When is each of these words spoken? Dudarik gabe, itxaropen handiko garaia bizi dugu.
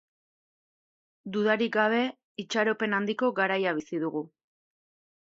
Dudarik 1.35 1.77
gabe, 1.77 2.01
itxaropen 2.47 2.99
handiko 3.01 3.33
garaia 3.43 3.79
bizi 3.83 4.05
dugu. 4.07 4.29